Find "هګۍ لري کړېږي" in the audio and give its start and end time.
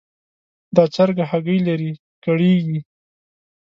1.31-2.79